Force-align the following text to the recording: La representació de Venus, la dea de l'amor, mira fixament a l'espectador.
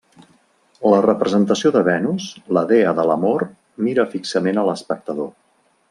La 0.93 1.01
representació 1.05 1.71
de 1.75 1.83
Venus, 1.89 2.31
la 2.59 2.65
dea 2.73 2.95
de 3.01 3.07
l'amor, 3.11 3.47
mira 3.89 4.11
fixament 4.17 4.63
a 4.63 4.69
l'espectador. 4.71 5.35